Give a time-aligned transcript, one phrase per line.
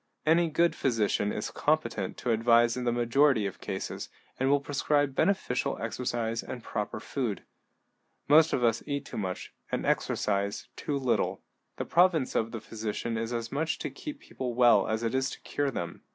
[0.25, 5.13] Any good physician is competent to advise in the majority of cases, and will prescribe
[5.13, 7.43] beneficial exercise and proper food.
[8.27, 11.43] Most of us eat too much, and exercise too little.
[11.77, 15.29] The province of the physician is as much to keep people well as it is
[15.29, 16.01] to cure them.